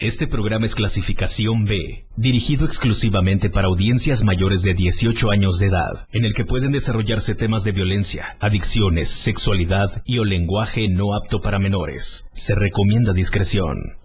[0.00, 6.08] Este programa es clasificación B, dirigido exclusivamente para audiencias mayores de 18 años de edad,
[6.10, 11.42] en el que pueden desarrollarse temas de violencia, adicciones, sexualidad y o lenguaje no apto
[11.42, 12.30] para menores.
[12.32, 13.98] Se recomienda discreción.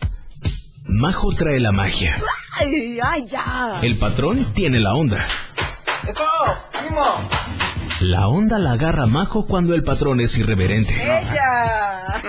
[0.90, 2.18] Majo trae la magia.
[2.58, 3.80] ¡Ay, ay, ya!
[3.82, 5.26] El patrón tiene la onda.
[6.06, 6.26] ¡Eso!
[8.02, 10.94] La onda la agarra Majo cuando el patrón es irreverente.
[11.02, 12.22] ¡Ella!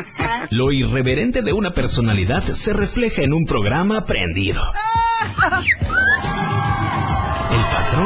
[0.50, 4.62] Lo irreverente de una personalidad se refleja en un programa prendido.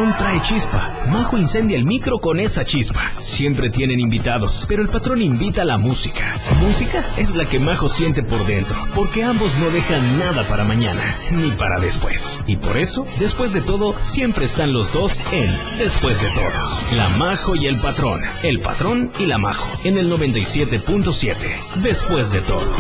[0.01, 0.97] Patrón trae chispa.
[1.09, 3.13] Majo incendia el micro con esa chispa.
[3.21, 6.41] Siempre tienen invitados, pero el patrón invita a la música.
[6.59, 11.03] Música es la que Majo siente por dentro, porque ambos no dejan nada para mañana,
[11.33, 12.41] ni para después.
[12.47, 16.97] Y por eso, después de todo, siempre están los dos en Después de todo.
[16.97, 18.23] La Majo y el patrón.
[18.43, 19.69] El patrón y la Majo.
[19.85, 21.37] En el 97.7.
[21.83, 22.75] Después de todo.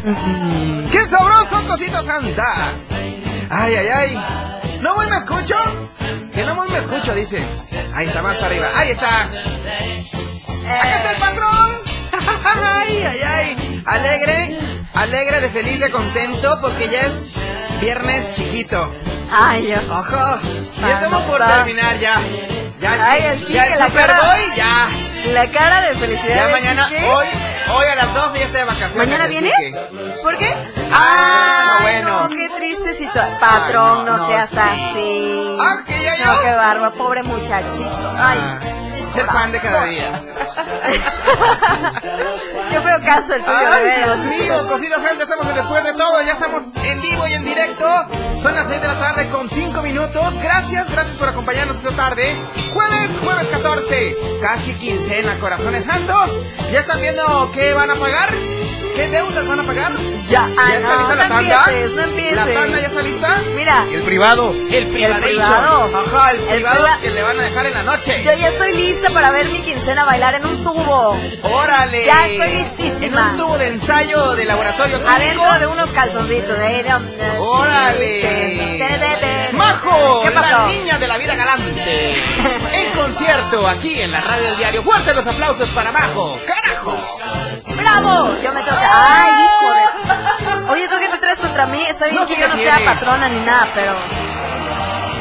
[0.00, 2.72] ¡Qué sabroso, cosito santa!
[3.50, 4.24] ¡Ay, ay, ay!
[4.80, 5.54] ¿No muy me escucho?
[6.32, 7.44] Que no muy me escucho, dice.
[7.94, 8.70] Ahí está, más para arriba.
[8.74, 9.22] ¡Ahí está!
[9.24, 11.76] ¡Acá está el patrón!
[12.64, 13.82] ¡Ay, ay, ay!
[13.84, 14.58] Alegre,
[14.94, 17.36] alegre, de feliz, de contento, porque ya es
[17.80, 18.94] viernes chiquito.
[19.30, 19.94] ¡Ay, yo!
[19.94, 20.38] ¡Ojo!
[20.80, 22.20] Ya estamos por terminar, ya.
[22.80, 24.88] Ya, el- Ay, el ya el Superboy, ya.
[25.32, 26.46] La cara de felicidad.
[26.46, 27.26] Ya mañana, hoy,
[27.74, 28.96] hoy a las 12 ya estoy de vacaciones.
[28.96, 29.78] ¿Mañana vienes?
[30.22, 30.54] ¿Por qué?
[30.92, 32.22] Ah, Ay, bueno.
[32.22, 33.38] No, qué triste situación.
[33.40, 34.58] Patrón, Ay, no, no, seas sí.
[34.58, 35.56] así.
[35.60, 36.24] Ah, que ya yo.
[36.34, 38.12] No, qué barba, pobre muchachito.
[38.16, 38.38] Ay.
[39.12, 40.20] Ser fan de cada día.
[42.70, 44.04] Qué feo caso el tuyo.
[44.04, 47.44] Dios mío, cositas gente, estamos en después de todo, ya estamos en vivo y en
[47.44, 47.86] directo.
[48.42, 50.42] Son las 6 de la tarde con 5 minutos.
[50.42, 52.36] Gracias, gracias por acompañarnos esta tarde.
[52.72, 56.30] Jueves, jueves 14, casi quincena, corazones santos.
[56.72, 58.30] ¿Ya están viendo qué van a pagar?
[58.94, 59.92] ¿Qué deudas van a pagar?
[60.28, 61.64] Ya, ah, ¿Ya está no, lista no la tanda?
[61.66, 62.36] empieces, no empieces.
[62.36, 63.40] ¿La tanda ya está lista?
[63.54, 65.22] Mira, El privado, el privadation.
[65.30, 65.90] privado.
[66.06, 68.22] Ajá, el El privado priva- que le van a dejar en la noche.
[68.24, 71.18] yo ya estoy lista para ver mi quincena bailar en un tubo.
[71.42, 72.04] ¡Órale!
[72.06, 73.20] Ya estoy listísima.
[73.20, 74.96] En un tubo de ensayo de laboratorio.
[75.08, 76.58] Adentro de unos calzoncitos.
[76.58, 76.84] eh,
[77.40, 77.98] ¡Órale!
[77.98, 80.20] de- de- ¡Majo!
[80.22, 80.66] ¿Qué La pasó?
[80.68, 82.22] niña de la vida galante.
[82.72, 84.82] En concierto, aquí en la radio del diario.
[84.82, 86.38] Fuertes los aplausos para Majo.
[86.46, 86.96] ¡Carajo!
[87.76, 88.36] ¡Bravo!
[88.42, 88.81] Yo me toca.
[92.02, 93.92] Está bien No que yo no sea patrona ni nada, pero...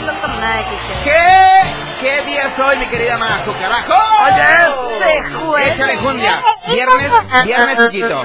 [0.03, 1.03] No como nada de Quique.
[1.03, 2.01] ¿Qué?
[2.01, 3.53] ¿Qué día es hoy, mi querida Majo?
[3.53, 3.93] ¡Carajo!
[4.25, 5.73] Oye, ese juez.
[5.75, 6.41] Échale jundia.
[6.67, 7.11] Viernes,
[7.43, 8.23] viernes chiquito.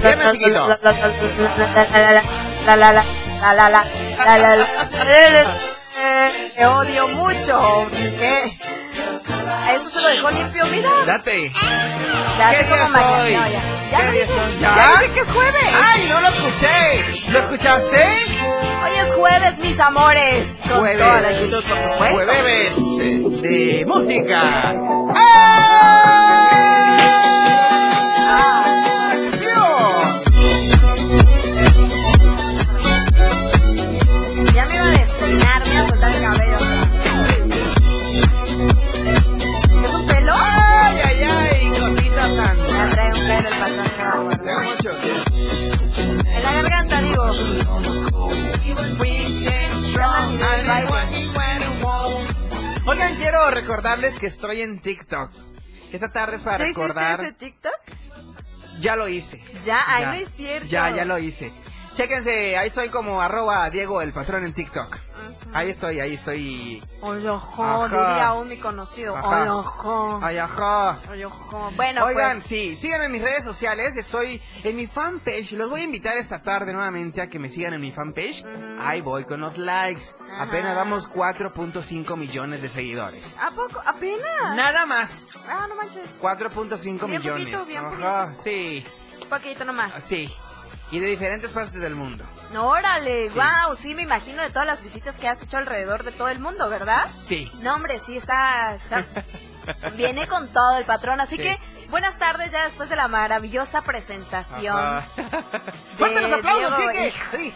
[0.00, 0.68] Viernes chiquito.
[0.68, 3.02] La la la la la la
[3.52, 5.56] la la la la
[6.00, 7.88] Eh, Te odio mucho.
[7.90, 8.58] ¿Qué?
[9.74, 10.90] Eso se lo dejó limpio, mira.
[11.06, 11.52] Date.
[11.52, 12.84] ¿Qué día
[13.22, 13.34] hoy?
[13.34, 13.60] No, ya.
[13.90, 14.26] Ya ¿Qué día?
[14.60, 15.00] Ya ¿Ya?
[15.00, 15.74] dije que es jueves.
[15.74, 17.30] ¡Ay, no lo escuché!
[17.32, 18.04] ¿Lo escuchaste?
[18.84, 20.60] Hoy es jueves, mis amores.
[20.68, 20.98] Con Jueves.
[20.98, 22.14] toda la actitud, por supuesto.
[22.16, 24.74] Jueves eh, de música.
[25.14, 26.27] Ya
[52.86, 55.30] Oigan, quiero recordarles que estoy en TikTok.
[55.92, 57.20] Esta tarde es para ¿Ya recordar.
[57.20, 57.72] ese TikTok?
[58.80, 59.42] Ya lo hice.
[59.64, 60.68] Ya, ay, no es cierto.
[60.68, 61.52] Ya, ya lo hice.
[61.94, 64.98] Chéquense, ahí estoy como arroba Diego el patrón en TikTok.
[65.52, 66.82] Ahí estoy, ahí estoy.
[67.00, 68.08] Oye, ojo, Ajá.
[68.10, 69.16] diría un mi conocido.
[69.16, 69.40] Ajá.
[69.42, 70.20] Oye, ojo.
[70.22, 70.98] Ay, ajá.
[71.10, 71.70] Oye, ojo.
[71.76, 72.46] Bueno, Oigan, pues.
[72.46, 76.42] sí, síganme en mis redes sociales, estoy en mi fanpage, los voy a invitar esta
[76.42, 78.44] tarde nuevamente a que me sigan en mi fanpage.
[78.80, 80.06] Ahí voy con los likes.
[80.32, 80.42] Ajá.
[80.44, 83.36] Apenas vamos 4.5 millones de seguidores.
[83.40, 83.80] ¿A poco?
[83.86, 84.54] ¿Apenas?
[84.56, 85.26] Nada más.
[85.48, 86.18] Ah, no manches.
[86.20, 87.54] 4.5 Bien millones.
[87.54, 88.86] poquito, bien Ajá, sí,
[89.22, 90.04] Un poquito nomás.
[90.04, 90.30] sí.
[90.90, 92.24] Y de diferentes partes del mundo.
[92.58, 93.34] Órale, Sí.
[93.38, 96.38] wow, sí me imagino de todas las visitas que has hecho alrededor de todo el
[96.40, 97.06] mundo, ¿verdad?
[97.12, 97.50] Sí.
[97.60, 99.04] No, hombre, sí está, está-
[99.96, 101.42] viene con todo el patrón, así Sí.
[101.42, 101.58] que
[101.90, 104.74] buenas tardes ya después de la maravillosa presentación.
[104.78, 105.02] Ajá.
[105.98, 106.92] ¡Fuertes los aplausos, Diego!
[107.32, 107.54] Sí.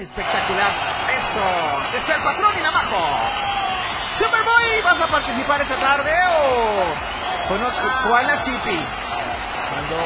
[0.00, 0.70] ¡Espectacular!
[1.16, 1.96] ¡Eso!
[1.98, 3.06] ¡Está el patrón y la majo!
[4.18, 4.82] ¡Superboy!
[4.82, 7.48] ¿Vas a participar esta tarde o...?
[7.48, 8.84] Conozco Juana Chipi.
[9.70, 9.96] Cuando...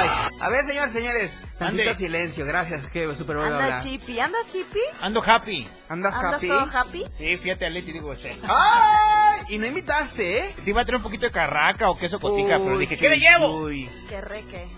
[0.00, 0.10] Ay,
[0.40, 1.94] A ver, señores, señores, tantito Ande.
[1.94, 3.82] silencio, gracias, que súper bueno Anda hablar.
[3.82, 4.80] chippy, ¿andas chippy?
[5.00, 5.68] Ando happy.
[5.88, 6.48] ¿Andas ¿Andas happy?
[6.48, 7.04] todo happy?
[7.18, 8.36] Sí, fíjate, Leti, digo, este.
[8.42, 9.42] ¡Ay!
[9.48, 10.54] Y no invitaste, ¿eh?
[10.64, 13.08] Te iba a traer un poquito de carraca o queso cotija, pero Uy, dije, ¿qué
[13.08, 13.60] le llevo?
[13.60, 14.68] Uy, Qué reque.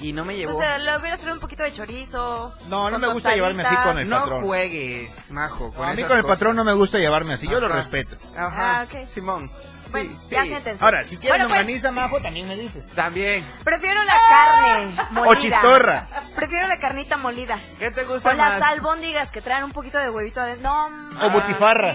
[0.00, 0.56] Y no me llevó.
[0.56, 2.54] O sea, le hubieras traído un poquito de chorizo.
[2.68, 4.44] No, no con me gusta llevarme así con el no patrón.
[4.46, 5.72] juegues, majo.
[5.76, 8.16] No, a mí con el patrón no me gusta llevarme así, yo lo respeto.
[8.36, 9.06] Ajá, Ah, ok.
[9.06, 9.50] Simón.
[9.86, 10.18] Sí, Bueno, sí.
[10.30, 10.84] ya siéntense.
[10.84, 12.84] Ahora, si quieres Bueno, pues, longaniza, majo, también me dices.
[12.96, 13.46] También.
[13.62, 15.30] Prefiero la carne molida.
[15.30, 16.08] O chistorra.
[16.34, 17.56] Prefiero la carnita molida.
[17.78, 18.58] ¿Qué te gusta Con más?
[18.58, 20.68] las albóndigas que traen un poquito de huevito adentro.
[20.90, 21.94] No, O butifarra.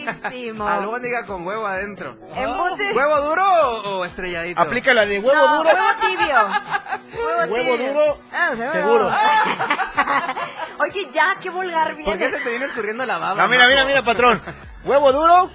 [0.68, 2.16] Albóndiga con huevo adentro.
[2.34, 2.94] Embute.
[2.94, 4.62] ¿Huevo duro o, o estrelladito?
[4.62, 5.70] Aplica la de huevo no, duro.
[5.70, 6.36] huevo tibio.
[7.50, 8.72] Huevo, duro, Ah, seguro.
[8.72, 9.12] seguro.
[10.80, 12.30] Oye, ya, qué vulgar ¿Por qué viene.
[12.32, 13.42] se te viene escurriendo la baba?
[13.42, 14.42] No, mira, mira, mira, patrón.
[14.84, 15.52] Huevo duro.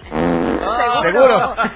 [1.03, 1.55] Seguro.
[1.57, 1.69] Sí,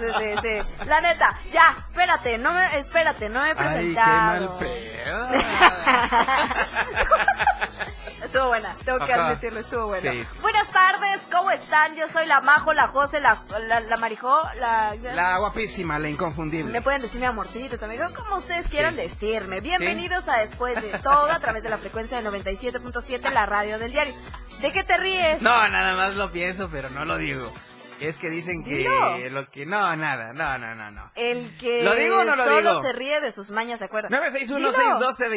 [0.00, 0.06] sí,
[0.42, 0.68] sí, sí.
[0.86, 4.56] La neta, ya, espérate, no me, espérate, no me he Ay, qué presentado.
[4.60, 4.70] mal
[8.24, 9.28] estuvo buena, tengo que Ajá.
[9.28, 10.12] admitirlo, estuvo buena.
[10.12, 10.24] Sí.
[10.40, 11.94] Buenas tardes, ¿cómo están?
[11.96, 14.94] Yo soy la Majo, la Jose, la, la, la Marijó, la...
[15.14, 16.72] La guapísima, la inconfundible.
[16.72, 19.60] Me pueden decir mi amorcito también, como ustedes quieran decirme.
[19.60, 23.92] Bienvenidos a Después de Todo, a través de la frecuencia de 97.7, la radio del
[23.92, 24.14] diario.
[24.60, 25.42] ¿De qué te ríes?
[25.42, 27.52] No, nada más lo pienso, pero no lo digo.
[28.00, 29.66] Es que dicen que lo que...
[29.66, 31.10] No, nada, no, no, no, no.
[31.14, 32.82] El que ¿Lo digo o no lo solo digo?
[32.82, 34.10] se ríe de sus mañas, ¿se acuerdan?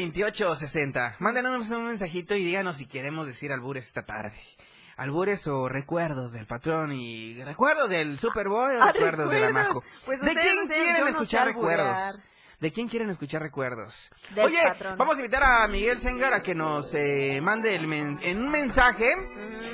[0.03, 1.15] 961-612-2860.
[1.19, 4.39] Mándenos un mensajito y díganos si queremos decir albures esta tarde.
[4.95, 9.75] Albures o recuerdos del patrón y recuerdos del Superboy o Ah, recuerdos de la recuerdos.
[9.75, 9.83] Majo.
[10.05, 12.19] Pues ¿De quién quieren yo no sé escuchar recuerdos?
[12.59, 14.09] ¿De quién quieren escuchar recuerdos?
[14.35, 14.97] Del Oye, patrón.
[14.97, 18.49] vamos a invitar a Miguel Sengar a que nos eh, mande el men- en un
[18.49, 19.72] mensaje Mm,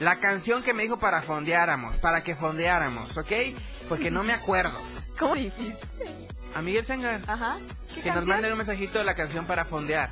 [0.00, 3.32] la canción que me dijo para fondeáramos, para que fondeáramos, ¿ok?
[3.88, 4.78] Porque no me acuerdo.
[5.18, 5.86] ¿Cómo dijiste?
[6.54, 7.58] A Miguel Sengar, Ajá.
[7.94, 8.36] ¿Qué que nos canción?
[8.36, 10.10] mande un mensajito de la canción para fondear.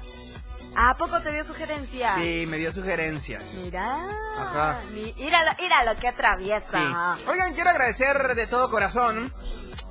[0.76, 2.14] ¿A poco te dio sugerencia?
[2.16, 3.60] Sí, me dio sugerencias.
[3.62, 4.06] Mira.
[4.38, 4.81] Ajá.
[4.93, 7.16] Míralo, míralo, que atraviesa.
[7.19, 7.25] Sí.
[7.28, 9.32] Oigan, quiero agradecer de todo corazón.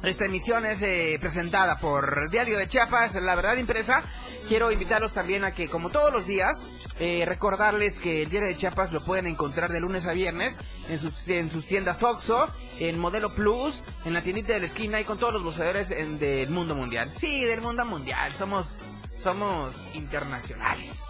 [0.04, 4.04] Esta emisión es eh, presentada por Diario de Chiapas, La Verdad Impresa.
[4.48, 6.58] Quiero invitarlos también a que, como todos los días,
[7.00, 10.60] eh, recordarles que el Diario de Chiapas lo pueden encontrar de lunes a viernes
[10.90, 12.50] en sus, en sus tiendas OXO,
[12.80, 16.18] en Modelo Plus, en la tiendita de la esquina y con todos los buceadores en-
[16.18, 17.12] del mundo mundial.
[17.16, 18.34] Sí, del mundo mundial.
[18.34, 18.80] Somos,
[19.22, 21.04] somos internacionales.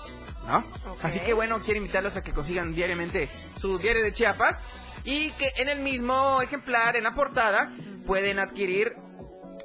[0.45, 0.63] ¿No?
[1.03, 3.29] Así que bueno, quiero invitarlos a que consigan diariamente
[3.59, 4.59] su diario de Chiapas
[5.03, 7.71] y que en el mismo ejemplar, en la portada,
[8.05, 8.95] pueden adquirir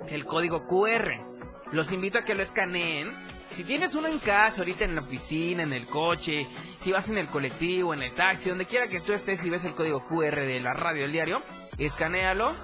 [0.08, 1.12] el código QR.
[1.72, 3.10] Los invito a que lo escaneen.
[3.50, 6.46] Si tienes uno en casa, ahorita en la oficina, en el coche,
[6.82, 9.64] si vas en el colectivo, en el taxi, donde quiera que tú estés y ves
[9.64, 11.42] el código QR de la radio del diario,
[11.78, 12.54] escanéalo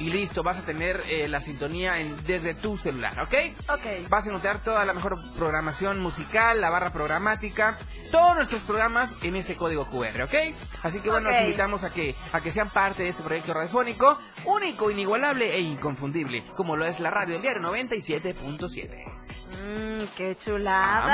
[0.00, 3.34] y listo, vas a tener eh, la sintonía en- desde tu celular, ¿ok?
[3.68, 4.08] Ok.
[4.08, 7.78] Vas a encontrar toda la mejor programación musical, la barra programática,
[8.10, 10.34] todos nuestros programas en ese código QR, ¿ok?
[10.82, 14.18] Así que bueno, los invitamos a que, a que sean parte de este proyecto radiofónico,
[14.46, 19.19] único, inigualable e inconfundible, como lo es la radio del diario 97.7.
[19.64, 21.06] Mmm, qué chulada.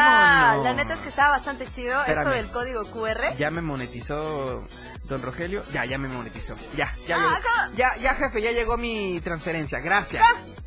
[0.46, 0.64] Vámonos.
[0.64, 2.34] La neta es que estaba bastante chido esto Espérame.
[2.36, 3.36] del código QR.
[3.38, 4.64] ¿Ya me monetizó
[5.04, 5.62] don Rogelio?
[5.72, 6.54] Ya, ya me monetizó.
[6.76, 7.70] Ya, ya Ah.
[7.76, 9.80] Ya, ya jefe, ya llegó mi transferencia.
[9.80, 10.22] Gracias.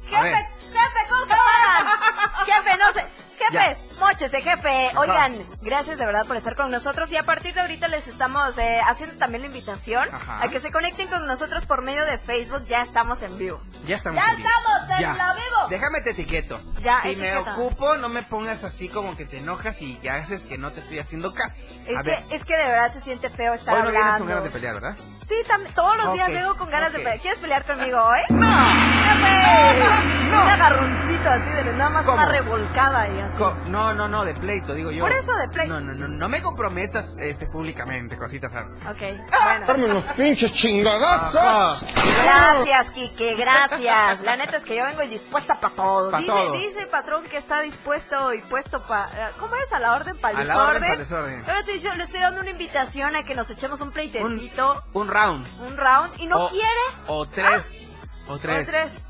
[0.05, 1.97] Jefe, jefe, ¿cómo te pagan?
[2.45, 3.05] jefe, no sé.
[3.51, 4.91] Jefe, mochese, jefe.
[4.97, 8.57] Oigan, gracias de verdad por estar con nosotros y a partir de ahorita les estamos
[8.57, 10.43] eh, haciendo también la invitación Ajá.
[10.43, 12.65] a que se conecten con nosotros por medio de Facebook.
[12.67, 13.61] Ya estamos en vivo.
[13.87, 14.21] Ya estamos.
[14.23, 14.49] ¡Ya en vivo.
[14.49, 15.33] estamos en Ya.
[15.33, 15.67] vivo!
[15.69, 16.59] Déjame te etiqueto.
[16.81, 20.43] Ya, si me ocupo, no me pongas así como que te enojas y que haces
[20.43, 21.63] que no te estoy haciendo caso.
[21.87, 24.01] Es A que, ver, es que de verdad se siente feo estar hoy no vienes
[24.05, 24.19] hablando.
[24.25, 24.95] con ganas de pelear, ¿verdad?
[25.27, 27.19] Sí, también, todos los días vengo con ganas de pelear.
[27.19, 28.21] ¿Quieres pelear conmigo hoy?
[28.29, 28.47] ¡No!
[28.47, 30.29] ¡Jefe!
[30.29, 30.43] No.
[30.43, 33.37] Un agarroncito así de nada más una revolcada y así.
[33.39, 35.03] Co- No, no, no, de pleito, digo yo.
[35.03, 35.73] Por eso, de pleito.
[35.73, 38.51] No, no, no, no me comprometas este, públicamente, cositas.
[38.53, 39.01] Ok,
[39.65, 39.85] bueno.
[39.85, 40.51] unos pinches
[40.85, 41.73] Ajá.
[42.23, 44.21] Gracias, Quique, gracias.
[44.21, 46.11] La neta es que yo vengo dispuesta para todo.
[46.11, 46.51] Pa' dice, todo.
[46.53, 49.31] dice el patrón que está dispuesto y puesto para...
[49.39, 49.71] ¿Cómo es?
[49.73, 51.39] ¿A la orden para A el la orden desorden?
[51.41, 55.07] Ahora estoy, yo le estoy dando una invitación a que nos echemos un pleitecito, Un
[55.07, 55.45] round.
[55.61, 56.67] un, round, y no O- quiere.
[57.07, 57.87] O tres.
[58.27, 58.67] O tres.
[58.67, 59.05] O tres.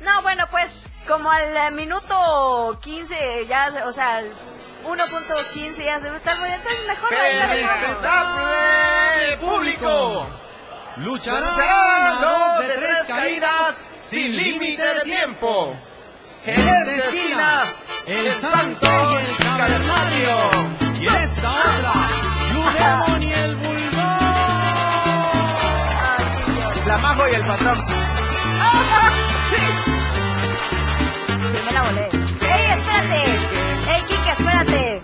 [0.00, 4.32] No, bueno, pues como al eh, minuto 15, ya, o sea, al
[4.84, 10.26] 1.15 ya se va a estar muy entonces mejor ¡El respetable público!
[10.96, 15.76] Lucharán los de tres caídas sin límite de tiempo.
[16.44, 17.64] En esta esquina,
[18.06, 20.36] el santo y el cavernario.
[21.00, 21.92] Y en esta otra,
[22.50, 23.70] Blue Demon y el Dios.
[26.86, 27.78] La Majo y el patrón.
[29.50, 29.56] Sí,
[32.46, 33.22] ¡Ey, espérate!
[33.90, 35.02] ¡Ey, Kike, espérate!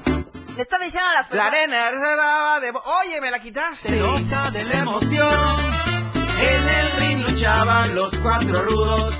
[0.56, 1.52] Le estaba diciendo a las personas...
[1.52, 2.70] La arena reservaba de...
[2.70, 3.88] Oye, me la quitaste.
[3.88, 3.96] Sí.
[3.96, 5.56] Loca de la emoción.
[6.40, 9.14] En el ring luchaban los cuatro rudos.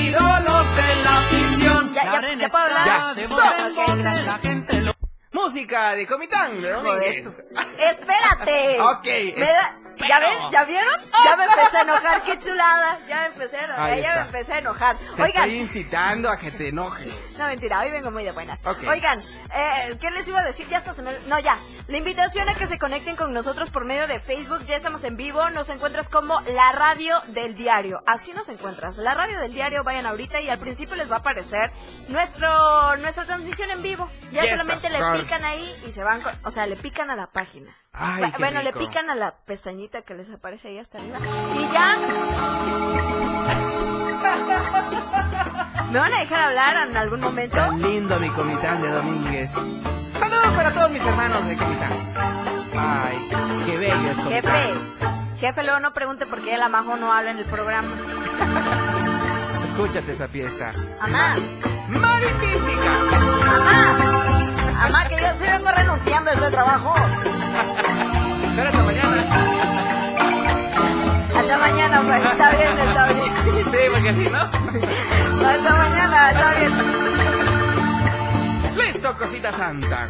[0.00, 1.94] Ídolos de la afición.
[1.94, 2.86] Ya, la ya, arena ya puedo hablar.
[2.86, 3.14] Ya.
[3.14, 3.38] De Stop.
[3.72, 4.24] Okay.
[4.24, 4.97] la gente lo...
[5.48, 7.42] Música de Comitán de Domínguez.
[7.78, 8.78] Espérate.
[8.88, 9.74] Ok, Me es- da-
[10.08, 10.38] ¿Ya, ven?
[10.52, 10.94] ¿Ya vieron?
[11.24, 13.00] Ya me empecé a enojar, qué chulada.
[13.08, 14.96] Ya me empecé a enojar, ya me empecé a enojar.
[14.96, 17.36] Te Oigan, estoy incitando a que te enojes.
[17.36, 18.60] no mentira, hoy vengo muy de buenas.
[18.64, 19.18] Oigan,
[19.52, 20.68] eh, ¿qué les iba a decir?
[20.68, 21.10] Ya hasta se me...
[21.26, 21.56] No, ya.
[21.88, 24.64] La invitación a que se conecten con nosotros por medio de Facebook.
[24.66, 25.50] Ya estamos en vivo.
[25.50, 28.00] Nos encuentras como la radio del diario.
[28.06, 28.98] Así nos encuentras.
[28.98, 31.72] La radio del diario, vayan ahorita y al principio les va a aparecer
[32.06, 34.08] nuestro nuestra transmisión en vivo.
[34.30, 35.18] Ya Yes, solamente le course.
[35.28, 36.20] Pican ahí y se van...
[36.22, 37.74] con- O sea, le pican a la página.
[37.92, 38.78] Ay, qué bueno, rico.
[38.80, 41.18] le pican a la pestañita que les aparece ahí hasta arriba.
[41.54, 41.96] Y ya.
[45.90, 47.56] ¿Me van a dejar hablar en algún momento?
[47.56, 49.52] Tan lindo mi Comitán de Domínguez.
[49.52, 51.92] Saludos para todos mis hermanos de Comitán.
[52.76, 53.18] Ay,
[53.66, 54.54] qué bello es Comitán.
[54.54, 54.74] Jefe,
[55.40, 57.88] jefe, luego no pregunte por qué la Majo no habla en el programa.
[59.70, 60.70] Escúchate esa pieza.
[61.00, 61.34] Amá,
[61.88, 62.92] Maritística.
[63.56, 64.17] amá,
[64.78, 66.94] amá, que yo sí vengo renunciando a ese trabajo.
[68.58, 69.24] Hasta mañana.
[71.36, 73.32] Hasta mañana, pues, está bien, está bien.
[73.70, 74.38] Sí, porque si no.
[75.48, 76.72] Hasta mañana, está bien.
[78.76, 80.08] Listo, cosita santa.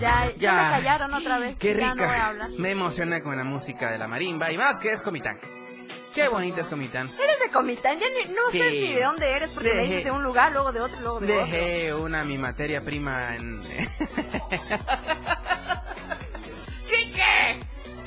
[0.00, 0.52] Ya, ya, Ya.
[0.52, 1.58] me callaron otra vez.
[1.58, 2.26] Qué ya no voy a rica.
[2.26, 2.50] hablar.
[2.58, 5.38] Me emocioné con la música de la marimba y más que es Comitán.
[6.14, 7.08] Qué bonito es Comitán.
[7.08, 7.98] ¿Eres de Comitán?
[7.98, 8.80] Ya ni- no sé Sí.
[8.80, 11.20] ni de dónde eres, porque me Dejé- dices de un lugar, luego de otro, luego
[11.20, 11.44] de otro.
[11.46, 13.60] Dejé una mi materia prima en.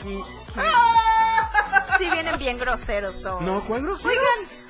[0.06, 0.22] Y-
[1.98, 3.44] Sí, vienen bien groseros son.
[3.46, 4.10] no, ¿cuál grosero?
[4.12, 4.24] Oigan,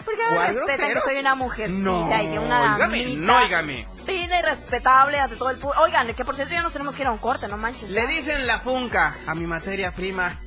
[0.05, 1.03] ¿por qué no ¿Cuál respetan que groseros?
[1.03, 3.87] soy una mujercita No, y que una damita no, óigame.
[4.05, 5.81] fina y respetable ante todo el público?
[5.81, 7.89] Oigan, que por cierto ya nos tenemos que ir a un corte, no manches.
[7.91, 10.39] Le dicen la funca a mi materia prima.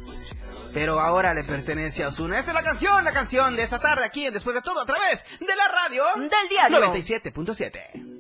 [0.73, 2.39] Pero ahora le pertenece a Osuna.
[2.39, 4.87] Esa es la canción, la canción de esta tarde aquí en Después de Todo a
[4.87, 6.05] través de la radio.
[6.17, 6.79] Del diario.
[6.93, 8.11] 97.7.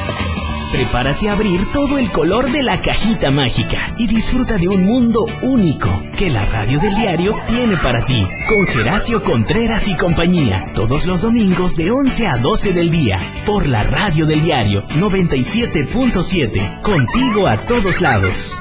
[0.71, 5.25] Prepárate a abrir todo el color de la cajita mágica y disfruta de un mundo
[5.41, 8.25] único que la radio del diario tiene para ti.
[8.47, 13.67] Con Geracio Contreras y compañía, todos los domingos de 11 a 12 del día, por
[13.67, 18.57] la radio del diario 97.7, contigo a todos lados.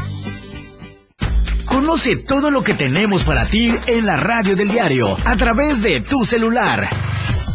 [1.64, 6.00] Conoce todo lo que tenemos para ti en la radio del diario a través de
[6.00, 6.90] tu celular.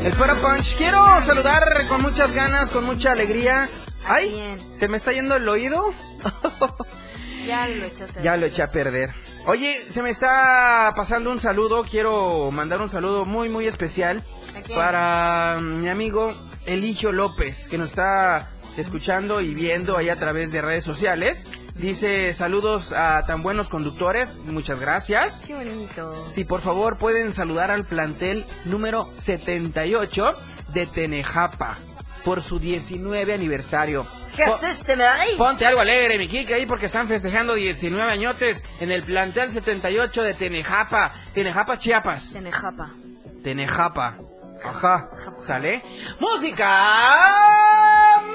[0.10, 0.76] El Puro Punch.
[0.76, 3.70] Quiero saludar con muchas ganas, con mucha alegría.
[4.08, 4.56] ¡Ay!
[4.74, 5.94] ¿Se me está yendo el oído?
[7.46, 8.20] Ya lo echaste.
[8.24, 9.14] Ya lo eché a perder.
[9.46, 11.84] Oye, se me está pasando un saludo.
[11.84, 14.24] Quiero mandar un saludo muy, muy especial
[14.76, 16.34] para mi amigo
[16.66, 21.46] Eligio López, que nos está escuchando y viendo ahí a través de redes sociales.
[21.80, 24.36] Dice saludos a tan buenos conductores.
[24.46, 25.42] Muchas gracias.
[25.48, 26.12] Qué bonito.
[26.32, 30.34] Si por favor pueden saludar al plantel número 78
[30.74, 31.78] de Tenejapa
[32.26, 34.06] por su 19 aniversario.
[34.36, 35.38] ¿Qué Po- haces, te me da ahí?
[35.38, 40.22] Ponte algo alegre, mi Kike, ahí porque están festejando 19 añotes en el plantel 78
[40.24, 42.34] de Tenejapa, Tenejapa, Chiapas.
[42.34, 42.92] Tenejapa.
[43.42, 44.18] Tenejapa.
[44.64, 45.10] Ajá.
[45.42, 45.82] ¿Sale?
[46.20, 46.68] ¡Música!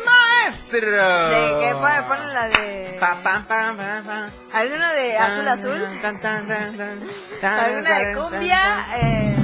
[0.05, 0.81] ¡Maestro!
[0.81, 1.73] ¿De qué?
[1.75, 2.97] Pon- Ponle la de...
[3.01, 4.31] Pa, pam, pam, pam.
[4.53, 5.83] ¿Alguna de azul azul?
[6.03, 7.01] Tan, tan, tan, tan,
[7.41, 8.87] tan, ¿Alguna de tan, cumbia?
[9.01, 9.37] Eh...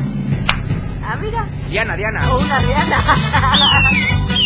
[1.04, 1.46] Ah, mira.
[1.68, 2.22] Diana, Diana.
[2.30, 3.04] O una Rihanna.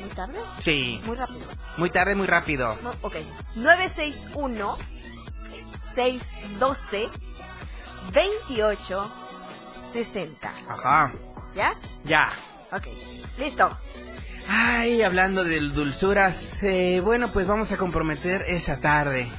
[0.00, 0.38] ¿Muy tarde?
[0.60, 1.00] Sí.
[1.04, 1.40] Muy rápido.
[1.76, 2.78] Muy tarde, muy rápido.
[2.82, 3.16] No, ok.
[3.56, 4.76] 961
[5.82, 7.08] 612
[8.12, 9.12] 28
[9.72, 10.52] 60.
[10.68, 11.12] Ajá.
[11.54, 11.74] ¿Ya?
[12.04, 12.32] Ya.
[12.72, 12.86] Ok.
[13.38, 13.76] Listo.
[14.48, 19.30] Ay, hablando de dulzuras, eh, bueno, pues vamos a comprometer esa tarde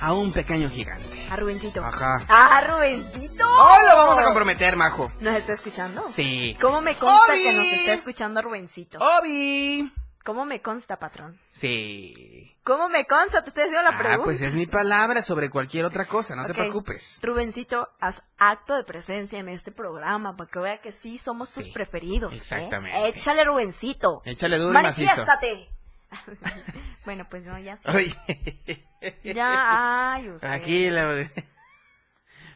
[0.00, 1.26] a un pequeño gigante.
[1.30, 1.82] A Rubencito.
[1.82, 2.24] Ajá.
[2.28, 3.44] ¡Ah, Rubencito!
[3.48, 5.10] Hoy lo vamos a comprometer, majo.
[5.20, 6.04] ¿Nos está escuchando?
[6.10, 6.56] Sí.
[6.60, 7.42] ¿Cómo me consta Obi.
[7.42, 8.98] que nos está escuchando Rubencito?
[8.98, 9.90] Obi.
[10.24, 11.38] ¿Cómo me consta, patrón?
[11.50, 12.56] Sí.
[12.64, 13.42] ¿Cómo me consta?
[13.42, 14.24] Te estoy haciendo la Ah, pregunta.
[14.24, 17.18] pues es mi palabra sobre cualquier otra cosa, no te preocupes.
[17.22, 21.68] Rubencito, haz acto de presencia en este programa para que vea que sí somos tus
[21.68, 22.32] preferidos.
[22.32, 22.36] ¿eh?
[22.36, 23.08] exactamente.
[23.08, 24.22] Échale, Rubencito.
[24.24, 24.72] Échale duro.
[24.72, 25.68] Manifiéstate.
[27.04, 27.88] bueno, pues no, ya sí.
[27.90, 28.14] Oye,
[29.24, 30.48] Ya, ay, usted.
[30.48, 31.04] tranquila.
[31.12, 31.30] güey.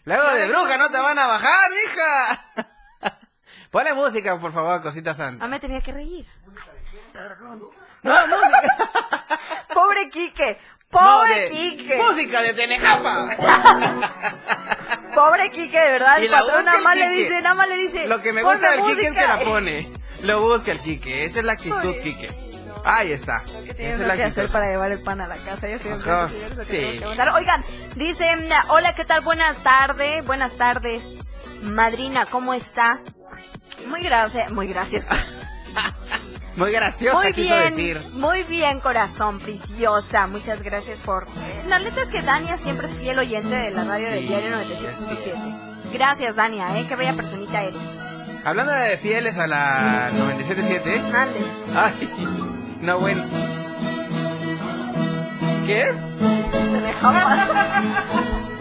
[0.04, 2.46] Luego de bruja no te van a bajar, mija.
[3.70, 5.44] Ponle música, por favor, cosita santa.
[5.44, 6.24] Ah, me tenía que reír.
[8.02, 9.38] No, música.
[9.74, 10.59] Pobre Quique.
[10.92, 11.96] No, Pobre de- Quique.
[11.96, 13.26] Música de Tenejapa.
[15.14, 16.18] Pobre Quique, de verdad.
[16.20, 18.07] Y El patrón nada más le dice, nada más le dice.
[18.07, 19.37] Lo que me "Ponme gusta del Quique es que música".
[19.37, 19.88] la pone.
[20.22, 21.24] Lo busca el Quique.
[21.26, 22.48] Esa es la actitud, Quique.
[22.85, 23.42] Ahí está.
[23.44, 25.66] ¿Qué Esa tienes es la que hacer para llevar el pan a la casa?
[25.68, 26.98] Yo que sí.
[26.98, 27.31] que mandar.
[27.35, 27.64] Oigan,
[27.96, 29.20] dicen, hola, ¿qué tal?
[29.20, 31.20] Buenas tardes, buenas tardes.
[31.62, 33.00] Madrina, ¿cómo está?
[33.88, 35.07] Muy gracias, muy gracias.
[36.59, 38.01] Muy graciosa, Muy quiso bien, decir.
[38.14, 40.27] muy bien, corazón, preciosa.
[40.27, 41.27] Muchas gracias por...
[41.68, 44.57] La neta es que Dania siempre es fiel oyente de la radio del Sí, diario
[44.57, 45.92] 97.7.
[45.92, 46.85] Gracias, Dania, ¿eh?
[46.88, 47.81] Qué bella personita eres.
[48.44, 51.14] Hablando de fieles a la 97.7.
[51.14, 51.40] Ande.
[51.77, 52.09] Ay,
[52.81, 53.25] no, bueno.
[55.66, 55.94] ¿Qué es?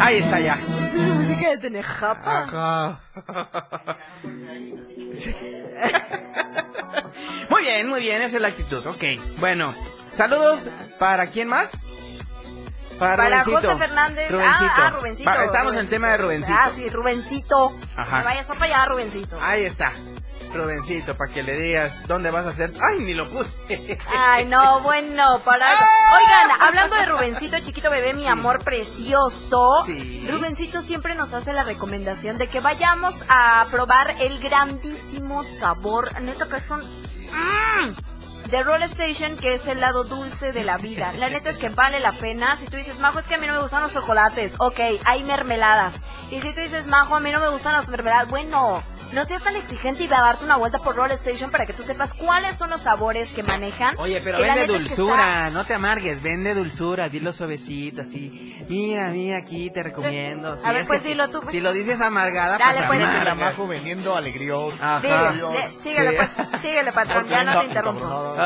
[0.00, 0.56] Ahí está ya.
[0.56, 2.42] Música de Tenejapa.
[2.42, 3.00] Ajá.
[5.14, 5.34] Sí.
[7.48, 8.86] Muy bien, muy bien, esa es la actitud.
[8.86, 9.02] Ok,
[9.38, 9.74] bueno.
[10.14, 11.72] Saludos para quién más?
[12.98, 13.72] Para, Para Rubencito.
[13.72, 14.30] José Fernández.
[14.30, 14.64] Rubencito.
[14.64, 15.30] Ah, ah, Rubencito.
[15.30, 16.56] Va, estamos en el tema de Rubencito.
[16.60, 17.76] Ah, sí, Rubencito.
[17.96, 18.18] Ajá.
[18.18, 19.36] No vayas a fallar, Rubencito.
[19.42, 19.90] Ahí está.
[20.52, 22.72] Rubencito, para que le digas dónde vas a hacer.
[22.80, 23.56] Ay, ni lo puse.
[24.06, 25.66] Ay, no, bueno, para...
[25.66, 30.26] Oigan, hablando de Rubencito, chiquito bebé, mi amor precioso, Sí.
[30.30, 36.28] Rubencito siempre nos hace la recomendación de que vayamos a probar el grandísimo sabor, en
[36.28, 41.12] esta ocasión, mm, de Roll Station, que es el lado dulce de la vida.
[41.14, 42.56] La neta es que vale la pena.
[42.56, 45.24] Si tú dices, Majo, es que a mí no me gustan los chocolates, ok, hay
[45.24, 45.94] mermeladas.
[46.30, 48.82] Y si tú dices, Majo, a mí no me gustan las mermeladas, bueno,
[49.12, 51.72] no seas tan exigente y ve a darte una vuelta por Roll Station para que
[51.74, 53.94] tú sepas cuáles son los sabores que manejan.
[53.98, 58.00] Oye, pero Que vende neta es que dulzura, no te amargues, vende dulzura, dilo suavecito,
[58.00, 58.56] así.
[58.68, 60.54] Mira, mira, aquí te recomiendo.
[60.64, 61.40] A ver, es pues dilo si- tú.
[61.50, 63.02] Si lo dices amargada, Dale, pues pues.
[63.04, 63.34] amarga.
[63.36, 64.54] Majo vendiendo alegría.
[64.80, 65.32] Ajá.
[65.32, 66.16] Le- síguele, Sí.
[66.50, 68.36] pues, síguele, patrón, ya no te interrumpo.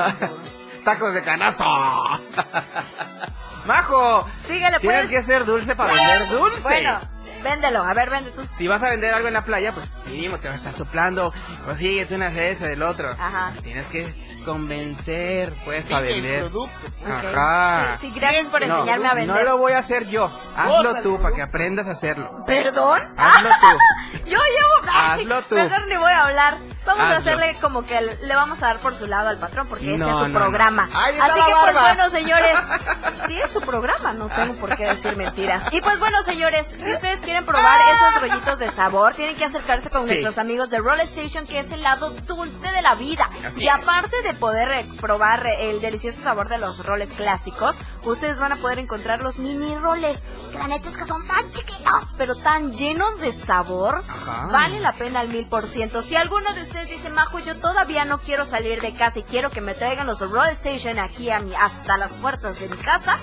[0.85, 1.65] Tacos de canasta.
[3.69, 5.11] Majo, Síguele, tienes pues.
[5.11, 6.63] que ser dulce para vender dulce.
[6.63, 7.01] Bueno,
[7.45, 8.43] véndelo, a ver, vende tú.
[8.57, 11.35] Si vas a vender algo en la playa, pues mínimo te va a estar soplando.
[11.67, 13.11] Consíguete una de ese del otro.
[13.13, 13.53] Ajá.
[13.63, 14.11] Tienes que
[14.47, 16.41] convencer, pues, para Vende el vender.
[16.51, 16.75] producto.
[17.07, 17.99] Ajá.
[18.01, 19.37] Sí, sí, gracias por No, enseñarme a vender.
[19.37, 20.31] No lo voy a hacer yo.
[20.57, 22.31] Hazlo tú para que aprendas a hacerlo.
[22.47, 23.01] ¿Perdón?
[23.19, 24.19] Hazlo tú.
[24.25, 24.93] Yo llevo...
[24.93, 25.55] Hazlo tú.
[25.57, 26.55] Mejor ni voy a hablar.
[26.89, 29.93] Vamos a hacerle como que le vamos a dar por su lado al patrón porque
[29.93, 30.89] este es su no, programa.
[30.93, 32.57] Así que pues bueno, señores,
[33.27, 35.65] sí es su programa, no tengo por qué decir mentiras.
[35.71, 39.91] Y pues bueno, señores, si ustedes quieren probar esos rollitos de sabor, tienen que acercarse
[39.91, 40.09] con Sí.
[40.09, 43.29] nuestros amigos de Roll Station, que es el lado dulce de la vida.
[43.45, 43.75] Así y es.
[43.87, 48.57] aparte de poder eh, probar el delicioso sabor de los roles clásicos, ustedes van a
[48.57, 50.25] poder encontrar los mini roles.
[50.51, 54.03] Que la neta es que son tan chiquitos, pero tan llenos de sabor.
[54.09, 54.47] Ajá.
[54.51, 56.01] Vale la pena al mil por ciento.
[56.01, 59.51] Si alguno de ustedes dice, Majo, yo todavía no quiero salir de casa y quiero
[59.51, 63.19] que me traigan los Roll Station aquí a mi, hasta las puertas de mi casa,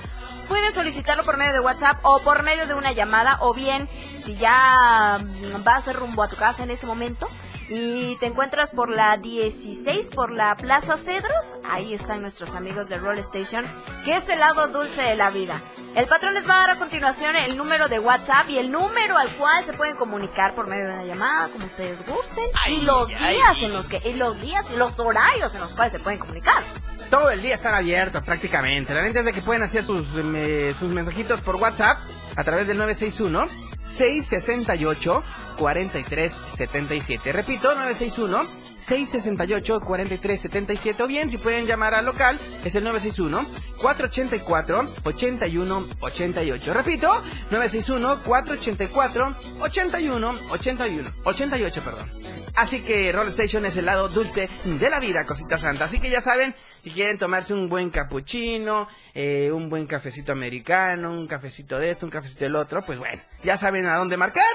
[0.48, 3.88] pueden solicitarlo por medio de WhatsApp o por medio de una llamada o bien
[4.18, 5.20] si ya
[5.64, 7.28] vas rumbo a tu casa en este momento
[7.70, 12.98] y te encuentras por la 16 por la Plaza Cedros, ahí están nuestros amigos de
[12.98, 13.66] Roll Station,
[14.04, 15.60] que es el lado dulce de la vida.
[15.96, 19.18] El patrón les va a dar a continuación el número de WhatsApp y el número
[19.18, 23.08] al cual se pueden comunicar por medio de una llamada, como ustedes gusten, y los
[23.08, 26.20] días en los que, y los días y los horarios en los cuales se pueden
[26.20, 26.64] comunicar.
[27.10, 28.94] Todo el día están abiertos prácticamente.
[28.94, 32.00] La neta es de que pueden hacer sus, sus mensajitos por WhatsApp
[32.36, 33.48] a través del 961
[33.82, 35.24] 668
[35.58, 37.32] 4377.
[37.32, 43.48] Repito, 961 668 4377 o bien si pueden llamar al local es el 961
[43.82, 46.74] 484 8188.
[46.74, 47.08] Repito,
[47.52, 52.12] 961 484 81 81 88, perdón.
[52.56, 55.84] Así que Roll Station es el lado dulce de la vida, cosita santa.
[55.86, 61.12] Así que ya saben, si quieren tomarse un buen cappuccino, eh, un buen cafecito americano,
[61.12, 64.46] un cafecito de esto, un cafecito del otro, pues bueno, ya saben a dónde marcar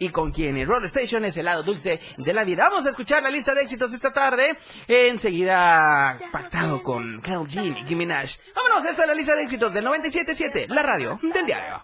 [0.00, 0.56] y con quién.
[0.56, 2.68] Y Roll Station es el lado dulce de la vida.
[2.68, 4.58] Vamos a escuchar la lista de éxitos esta tarde.
[4.88, 8.36] Enseguida pactado con Carol G y Minaj.
[8.56, 11.82] Vámonos, esa es la lista de éxitos del 97.7, la radio del diario.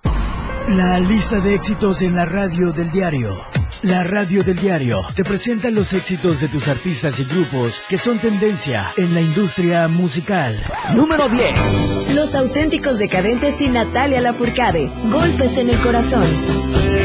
[0.69, 3.45] La lista de éxitos en la radio del diario.
[3.83, 8.19] La radio del diario te presenta los éxitos de tus artistas y grupos que son
[8.19, 10.57] tendencia en la industria musical.
[10.95, 12.15] Número 10.
[12.15, 14.91] Los auténticos decadentes y Natalia Lafourcade.
[15.11, 16.96] Golpes en el corazón.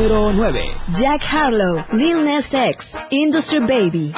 [0.00, 0.60] Número 9.
[0.98, 4.14] Jack Harlow, Lil Nas X, Industry Baby.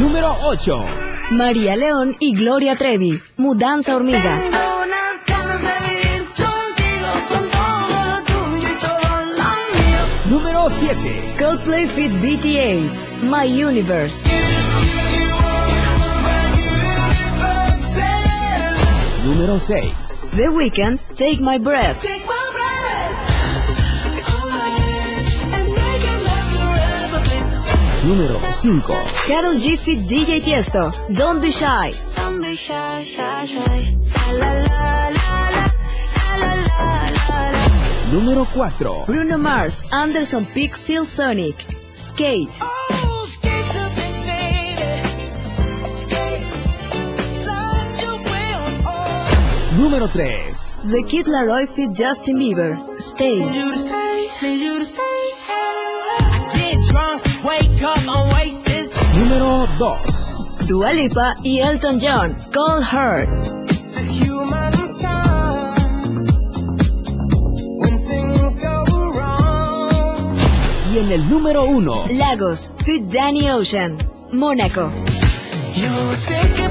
[0.00, 0.84] Número 8.
[1.32, 4.42] María León y Gloria Trevi, Mudanza Hormiga.
[10.30, 11.34] Número 7.
[11.38, 14.26] Coldplay Fit BTAs, My Universe.
[19.24, 20.36] Número 6.
[20.36, 22.04] The Weeknd, Take My Breath.
[28.04, 29.26] Número 5.
[29.26, 31.90] Carol G Fit DJ Tiesto, Don't Be Shy.
[38.12, 39.04] Número 4.
[39.06, 41.56] Bruno Mars, Anderson Peak Seal Sonic,
[41.94, 42.50] Skate.
[49.78, 50.90] Número 3.
[50.90, 53.38] The Kid Laroi Fit Justin Bieber, Stay.
[59.14, 60.66] Número 2.
[60.66, 63.28] Dua Lipa y Elton John, Cold Heart.
[70.92, 72.06] Y en el número 1.
[72.10, 73.96] Lagos, Fit Danny Ocean,
[74.32, 74.90] Mónaco.
[75.72, 76.68] Yo sé que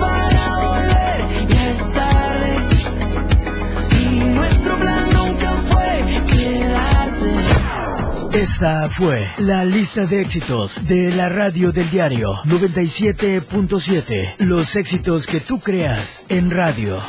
[8.38, 14.36] Esta fue la lista de éxitos de la radio del diario 97.7.
[14.38, 17.02] Los éxitos que tú creas en radio.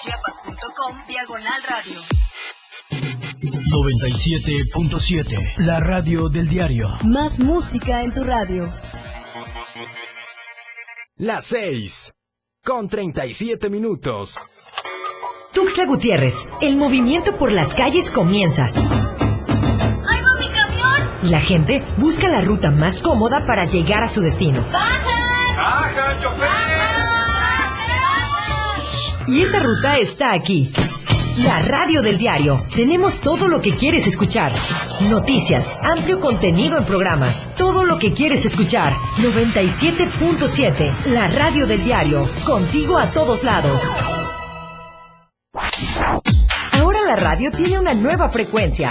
[0.00, 2.00] www.diariodechiapas.com Diagonal Radio.
[3.70, 5.58] 97.7.
[5.58, 6.88] La radio del diario.
[7.04, 8.70] Más música en tu radio.
[11.16, 12.14] Las 6.
[12.64, 14.38] Con 37 minutos.
[15.52, 18.66] Tuxtla Gutiérrez, el movimiento por las calles comienza.
[18.66, 18.74] ¡Ahí
[20.22, 21.18] va mi camión!
[21.24, 24.66] Y la gente busca la ruta más cómoda para llegar a su destino.
[24.72, 25.19] ¡Bajan!
[29.26, 30.72] Y esa ruta está aquí.
[31.38, 32.66] La radio del diario.
[32.74, 34.52] Tenemos todo lo que quieres escuchar.
[35.08, 37.48] Noticias, amplio contenido en programas.
[37.56, 38.92] Todo lo que quieres escuchar.
[39.18, 41.06] 97.7.
[41.06, 42.28] La radio del diario.
[42.44, 43.80] Contigo a todos lados.
[46.72, 48.90] Ahora la radio tiene una nueva frecuencia.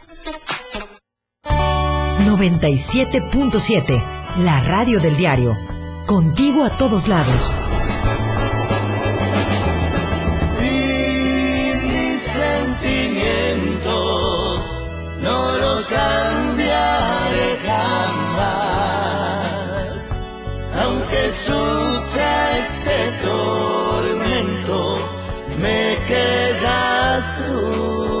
[2.31, 4.01] 97.7.
[4.37, 5.57] La radio del diario.
[6.05, 7.53] Contigo a todos lados.
[10.61, 14.61] Y mis sentimientos
[15.21, 18.69] no los cambiaré jamás.
[20.85, 24.97] Aunque sufra este tormento,
[25.61, 28.20] me quedas tú.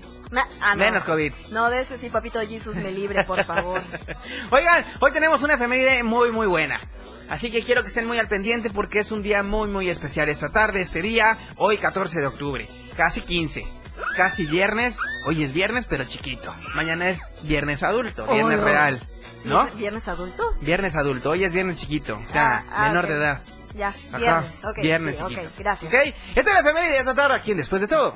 [0.62, 0.76] Ah, no.
[0.76, 1.34] Menos COVID.
[1.50, 3.82] No, de ese sí, papito Jesús me libre, por favor.
[4.50, 6.80] Oigan, hoy tenemos una efeméride muy, muy buena.
[7.28, 10.30] Así que quiero que estén muy al pendiente porque es un día muy, muy especial
[10.30, 13.83] esta tarde, este día, hoy 14 de octubre, casi 15.
[14.16, 16.54] Casi viernes, hoy es viernes pero chiquito.
[16.74, 18.64] Mañana es viernes adulto, viernes Oh.
[18.64, 19.00] real,
[19.44, 19.66] ¿no?
[19.76, 20.54] ¿Viernes adulto?
[20.60, 23.10] Viernes adulto, hoy es viernes chiquito, o sea, Ah, ah, menor ok.
[23.10, 23.40] de edad.
[23.74, 24.64] Ya, Ajá, viernes.
[24.64, 25.50] Ok, viernes sí, ok, chiquito.
[25.58, 25.92] gracias.
[25.92, 26.00] ¿Ok?
[26.36, 28.14] Esta es la efeméride de esta tarde, aquí en después de todo.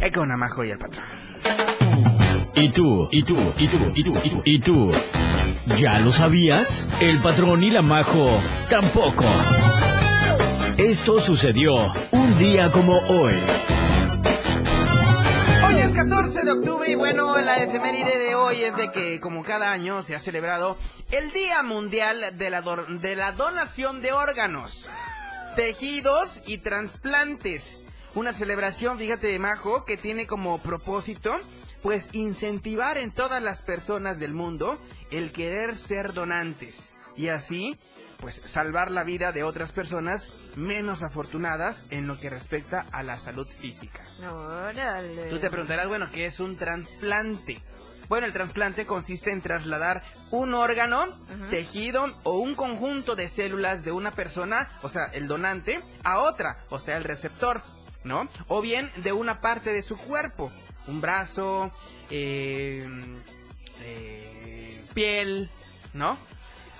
[0.00, 1.04] Es con Amajo y el patrón.
[2.54, 3.08] ¿Y tú?
[3.12, 3.52] ¿Y tú?
[3.56, 3.92] ¿Y tú?
[3.94, 4.12] ¿Y tú?
[4.24, 4.42] ¿Y tú?
[4.44, 4.90] ¿Y tú?
[5.76, 6.88] ¿Ya lo sabías?
[7.00, 9.24] El patrón y la majo tampoco.
[10.76, 13.34] Esto sucedió un día como hoy.
[16.12, 19.42] Hoy es 14 de octubre y bueno, la efeméride de hoy es de que como
[19.42, 20.76] cada año se ha celebrado
[21.10, 24.90] el Día Mundial de la, de la Donación de Órganos,
[25.56, 27.78] Tejidos y Trasplantes.
[28.14, 31.38] Una celebración, fíjate, Majo, que tiene como propósito
[31.82, 34.78] pues incentivar en todas las personas del mundo
[35.10, 37.78] el querer ser donantes y así
[38.22, 43.18] pues salvar la vida de otras personas menos afortunadas en lo que respecta a la
[43.18, 44.00] salud física.
[44.20, 45.28] Órale.
[45.28, 47.60] Tú te preguntarás, bueno, ¿qué es un trasplante?
[48.08, 51.06] Bueno, el trasplante consiste en trasladar un órgano,
[51.50, 56.64] tejido o un conjunto de células de una persona, o sea, el donante, a otra,
[56.68, 57.62] o sea, el receptor,
[58.04, 58.28] ¿no?
[58.46, 60.52] O bien de una parte de su cuerpo,
[60.86, 61.72] un brazo,
[62.10, 62.86] eh,
[63.80, 65.50] eh, piel,
[65.92, 66.18] ¿no?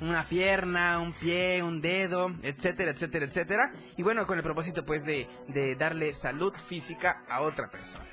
[0.02, 3.72] Una pierna, un pie, un dedo, etcétera, etcétera, etcétera.
[3.96, 8.06] Y bueno, con el propósito pues de, de darle salud física a otra persona.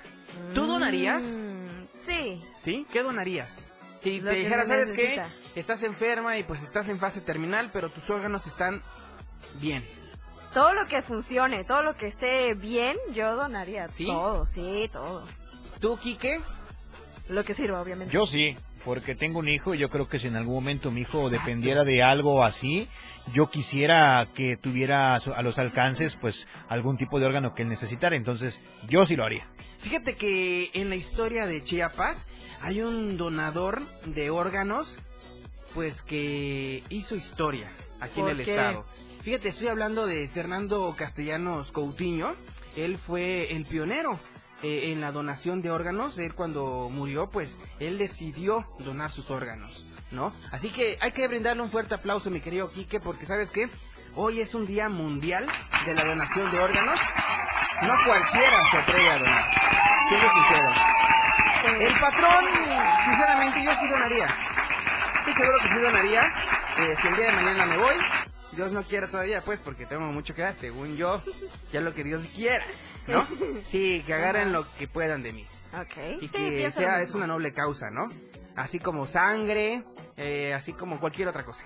[0.53, 1.23] ¿Tú donarías?
[1.23, 2.43] Mm, Sí.
[2.57, 2.85] ¿Sí?
[2.93, 3.71] ¿Qué donarías?
[4.03, 5.21] Si Lo te que dijera, ¿sabes qué?
[5.55, 8.81] Estás enferma y pues estás en fase terminal, pero tus órganos están
[9.59, 9.83] bien.
[10.53, 13.87] Todo lo que funcione, todo lo que esté bien, yo donaría.
[13.89, 14.05] ¿Sí?
[14.05, 15.25] Todo, sí, todo.
[15.79, 16.39] ¿Tú, Quique?
[17.27, 18.13] Lo que sirva, obviamente.
[18.13, 21.01] Yo sí, porque tengo un hijo y yo creo que si en algún momento mi
[21.01, 22.87] hijo dependiera de algo así,
[23.33, 27.63] yo quisiera que tuviera a su- a los alcances pues algún tipo de órgano que
[27.63, 29.47] él necesitara, entonces yo sí lo haría.
[29.79, 32.27] Fíjate que en la historia de Chiapas
[32.61, 34.97] hay un donador de órganos,
[35.73, 38.51] pues que hizo historia aquí en ¿Por el qué?
[38.51, 38.85] estado.
[39.21, 42.35] Fíjate, estoy hablando de Fernando Castellanos Coutinho.
[42.77, 44.19] Él fue el pionero
[44.63, 46.17] eh, en la donación de órganos.
[46.17, 50.33] Él cuando murió, pues él decidió donar sus órganos, ¿no?
[50.51, 53.69] Así que hay que brindarle un fuerte aplauso, mi querido Quique, porque sabes qué,
[54.15, 55.47] hoy es un día mundial
[55.85, 56.99] de la donación de órganos.
[57.81, 59.45] No cualquiera se atreve a donar.
[60.09, 60.89] Siendo sincero.
[61.79, 62.45] El patrón,
[63.05, 64.25] sinceramente, yo sí donaría.
[65.19, 66.23] Estoy seguro que sí donaría.
[66.77, 67.95] Eh, si el día de mañana me voy,
[68.59, 71.23] Dios no quiera todavía, pues, porque tengo mucho que dar, según yo,
[71.71, 72.65] ya lo que Dios quiera,
[73.07, 73.25] ¿no?
[73.63, 75.47] Sí, que agarren lo que puedan de mí.
[75.73, 76.19] Ok.
[76.19, 78.09] Y que sea, es una noble causa, ¿no?
[78.57, 79.85] Así como sangre,
[80.17, 81.63] eh, así como cualquier otra cosa.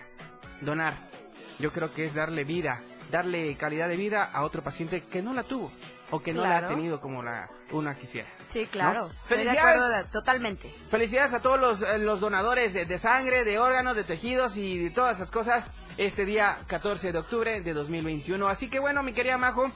[0.62, 1.10] Donar.
[1.58, 5.34] Yo creo que es darle vida, darle calidad de vida a otro paciente que no
[5.34, 5.72] la tuvo
[6.12, 8.30] o que no la ha tenido como la una quisiera.
[8.54, 9.10] Sí, claro.
[9.26, 9.82] Felicidades.
[9.82, 10.70] acuerdo, totalmente.
[10.92, 14.78] Felicidades a todos los, eh, los donadores de, de sangre, de órganos, de tejidos y
[14.78, 15.66] de todas esas cosas
[15.98, 18.48] este día 14 de octubre de 2021.
[18.48, 19.72] Así que bueno, mi querida Majo,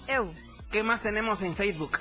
[0.71, 1.97] ¿qué más tenemos en Facebook?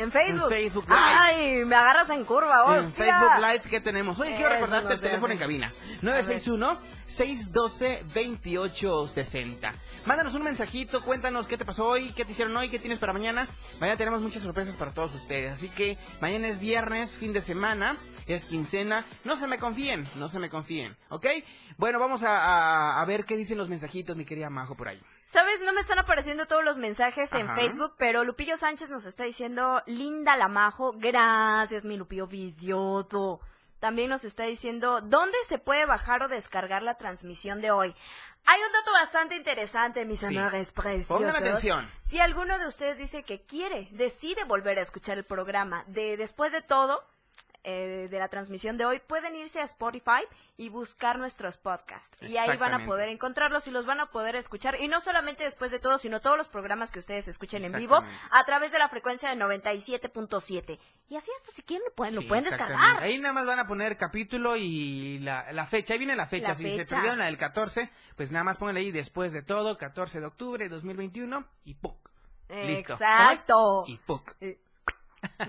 [0.00, 0.50] En Facebook.
[0.50, 0.98] En Facebook Live.
[0.98, 2.80] Ay, me agarras en curva, hostia.
[2.86, 4.18] En Facebook Live, ¿qué tenemos?
[4.20, 5.66] Oye, quiero recordarte no el teléfono en cabina.
[6.02, 6.24] A ver.
[8.40, 9.72] 961-612-2860.
[10.06, 13.12] Mándanos un mensajito, cuéntanos qué te pasó hoy, qué te hicieron hoy, qué tienes para
[13.12, 13.46] mañana.
[13.80, 15.52] Mañana tenemos muchas sorpresas para todos ustedes.
[15.52, 17.96] Así que mañana es viernes, fin de semana.
[18.26, 19.04] es quincena.
[19.24, 21.26] No se me confíen, no se me confíen, ¿ok?
[21.78, 25.00] Bueno, vamos a, a- a ver qué dicen los mensajitos, mi querida Majo, por ahí.
[25.30, 25.60] ¿Sabes?
[25.62, 27.54] No me están apareciendo todos los mensajes en.
[27.54, 33.38] Facebook, pero Lupillo Sánchez nos está diciendo, linda la majo, gracias mi Lupillo vidioto.
[33.78, 37.94] También nos está diciendo, ¿dónde se puede bajar o descargar la transmisión de hoy?
[38.44, 40.36] Hay un dato bastante interesante, mis Sí.
[40.36, 41.16] amores preciosos.
[41.18, 41.88] Pongan atención.
[42.00, 46.50] Si alguno de ustedes dice que quiere, decide volver a escuchar el programa de Después
[46.50, 47.04] de todo,
[47.62, 50.24] eh, de la transmisión de hoy, pueden irse a Spotify
[50.56, 52.16] y buscar nuestros podcasts.
[52.22, 54.80] Y ahí van a poder encontrarlos y los van a poder escuchar.
[54.80, 57.96] Y no solamente después de todo, sino todos los programas que ustedes escuchen en vivo
[57.96, 60.78] a través de la frecuencia de 97.7.
[61.08, 63.02] Y así hasta si quieren lo pueden, lo descargar.
[63.02, 65.94] Ahí nada más van a poner capítulo y la, la fecha.
[65.94, 66.48] Ahí viene la fecha.
[66.48, 69.76] La si se perdieron la del 14, pues nada más pónganle ahí después de todo,
[69.76, 71.76] 14 de octubre de 2021 y.
[72.48, 73.84] Exacto.
[73.86, 73.98] Y.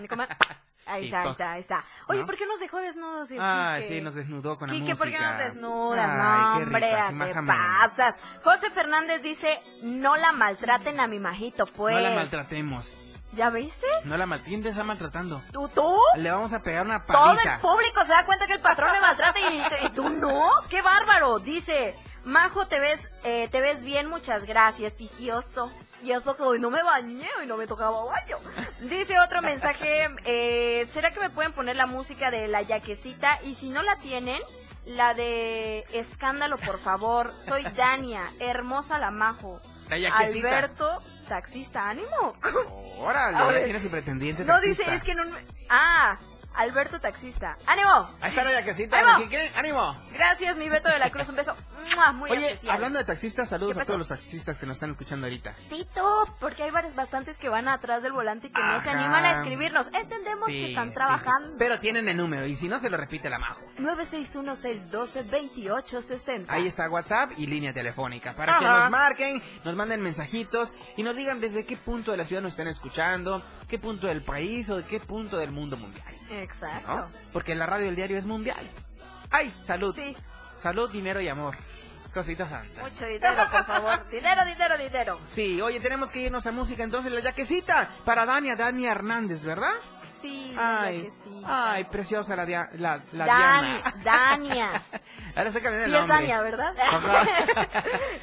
[0.07, 0.25] ¿Cómo?
[0.85, 1.85] Ahí está, ahí está, ahí está.
[2.07, 2.25] Oye, ¿No?
[2.25, 3.29] ¿por qué nos dejó desnudos?
[3.39, 3.95] Ay, Quique?
[3.95, 5.31] sí, nos desnudó con la Quique, ¿por qué música.
[5.31, 6.09] nos desnudas?
[6.09, 6.97] Ay, no, hombre,
[7.33, 8.15] te pasas.
[8.43, 11.95] José Fernández dice, no la maltraten a mi majito, pues.
[11.95, 13.03] No la maltratemos.
[13.33, 13.85] ¿Ya viste?
[14.03, 14.41] No la mal...
[14.43, 15.41] ¿Quién te está maltratando?
[15.53, 15.97] ¿Tú, tú?
[16.17, 17.53] Le vamos a pegar una Todo paliza.
[17.55, 20.49] el público se da cuenta que el patrón me maltrata y, y tú no.
[20.69, 21.39] ¡Qué bárbaro!
[21.39, 25.71] Dice, Majo, te ves, eh, te ves bien, muchas gracias, picioso.
[26.03, 28.37] Y eso que hoy no me bañé, hoy no me tocaba baño.
[28.81, 33.39] Dice otro mensaje, eh, ¿será que me pueden poner la música de la yaquecita?
[33.43, 34.41] Y si no la tienen,
[34.85, 37.31] la de Escándalo, por favor.
[37.39, 39.61] Soy Dania, hermosa la Majo.
[39.89, 40.47] La yaquecita.
[40.47, 40.97] Alberto,
[41.27, 42.33] taxista, ánimo.
[42.97, 43.63] Órale, A ya ver.
[43.65, 44.83] tienes el pretendiente No taxista.
[44.85, 45.23] dice, es que no...
[45.69, 46.17] Ah,
[46.53, 47.55] Alberto taxista.
[47.65, 48.07] ¡Ánimo!
[48.21, 49.17] Ahí está la yaquecita, Ahí va.
[49.19, 49.51] ¿qué quieren?
[49.55, 49.95] ¡Ánimo!
[50.13, 51.29] Gracias, mi Beto de la Cruz.
[51.29, 51.55] Un beso
[51.95, 52.11] ¡mua!
[52.11, 52.75] muy Oye, especial.
[52.75, 55.53] hablando de taxistas, saludos ¿Qué a todos los taxistas que nos están escuchando ahorita.
[55.55, 56.01] Sí, tú,
[56.39, 59.31] porque hay varios bastantes que van atrás del volante y que no se animan a
[59.33, 59.87] escribirnos.
[59.87, 61.49] Entendemos Sí, que están trabajando.
[61.49, 61.55] sí.
[61.57, 63.61] Pero tienen el número y si no se lo repite la Majo.
[63.79, 66.45] 961-612-2860.
[66.49, 71.15] Ahí está WhatsApp y línea telefónica para que nos marquen, nos manden mensajitos y nos
[71.15, 73.41] digan desde qué punto de la ciudad nos están escuchando,
[73.71, 76.05] qué punto del país o de qué punto del mundo mundial.
[76.29, 76.93] Exacto.
[76.93, 77.07] ¿no?
[77.31, 78.69] Porque la radio del diario es mundial.
[79.31, 79.49] ¡Ay!
[79.61, 79.95] Salud.
[79.95, 80.15] Sí.
[80.55, 81.55] Salud, dinero y amor.
[82.13, 82.81] Cosita santa.
[82.83, 84.09] Mucho dinero, por favor.
[84.11, 85.19] dinero, dinero, dinero.
[85.29, 89.71] Sí, oye, tenemos que irnos a música entonces, la yaquecita para Dania, Dania Hernández, ¿verdad?
[90.21, 91.07] Sí, Ay,
[91.45, 93.95] ay, preciosa la, dia- la, la Dani, Diana.
[94.03, 94.83] Dania.
[95.35, 96.07] Ahora estoy cambiando Sí el es.
[96.07, 96.73] Dania, ¿verdad?
[96.79, 97.23] Ajá.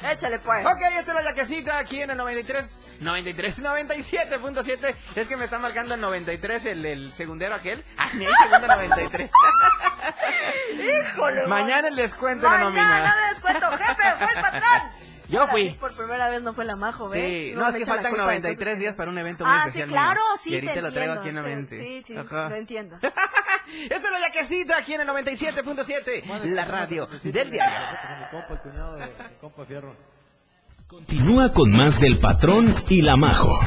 [0.11, 0.65] Échale pues.
[0.65, 4.95] Ok, esta es la yaquecita aquí en el 93, 93, 97.7.
[5.15, 7.83] Es que me está marcando el 93 el, el segundero aquel.
[7.97, 9.31] Ah, ni hay segundo 93.
[11.13, 11.47] Híjole.
[11.47, 13.29] Mañana el descuento en la Mañana nómina.
[13.33, 14.91] descuento, jefe, fue el patrón.
[15.29, 15.69] Yo fui.
[15.79, 17.21] Por primera vez no fue la majo, ¿ves?
[17.21, 19.61] Sí, No no, es que faltan culpa, 93 entonces- días para un evento muy Ah,
[19.65, 19.89] sí, especial.
[19.89, 20.39] claro, mío.
[20.43, 21.79] sí, Y ahorita te lo traigo entiendo, aquí en mente.
[21.79, 22.49] Sí, sí, Ajá.
[22.49, 22.97] lo entiendo.
[23.03, 27.87] Esta es la yaquecita aquí en el 97.7, la radio del diario.
[30.87, 33.59] Continúa con más del patrón y la majo.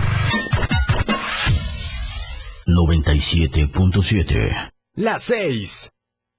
[2.66, 4.70] 97.7.
[4.94, 5.92] Las 6.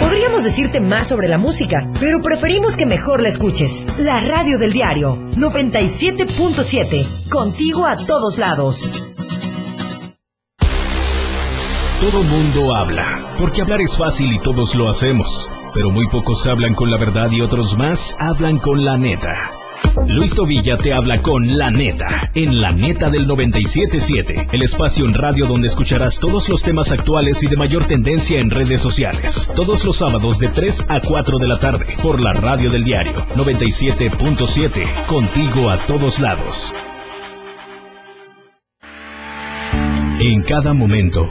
[0.00, 3.84] Podríamos decirte más sobre la música, pero preferimos que mejor la escuches.
[3.98, 8.88] La radio del diario 97.7, contigo a todos lados.
[12.00, 15.50] Todo mundo habla, porque hablar es fácil y todos lo hacemos.
[15.74, 19.57] Pero muy pocos hablan con la verdad y otros más hablan con la neta.
[20.06, 25.14] Luis Tobilla te habla con La Neta, en La Neta del 977, el espacio en
[25.14, 29.50] radio donde escucharás todos los temas actuales y de mayor tendencia en redes sociales.
[29.54, 33.14] Todos los sábados de 3 a 4 de la tarde, por la radio del diario
[33.34, 36.74] 97.7, contigo a todos lados.
[40.20, 41.30] En cada momento,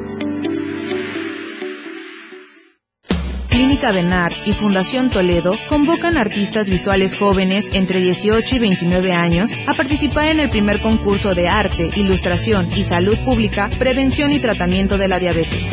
[3.51, 9.73] Clínica Benar y Fundación Toledo convocan artistas visuales jóvenes entre 18 y 29 años a
[9.73, 15.09] participar en el primer concurso de arte, ilustración y salud pública, prevención y tratamiento de
[15.09, 15.69] la diabetes.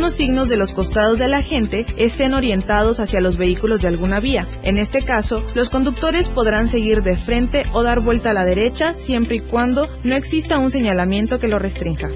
[0.01, 4.19] algunos signos de los costados de la gente estén orientados hacia los vehículos de alguna
[4.19, 4.47] vía.
[4.63, 8.95] En este caso, los conductores podrán seguir de frente o dar vuelta a la derecha
[8.95, 12.09] siempre y cuando no exista un señalamiento que lo restrinja.